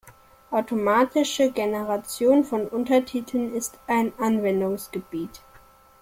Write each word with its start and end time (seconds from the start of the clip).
Automatische 0.49 1.51
Generation 1.51 2.43
von 2.43 2.67
Untertiteln 2.67 3.53
ist 3.53 3.77
ein 3.85 4.11
Anwendungsgebiet. 4.17 5.41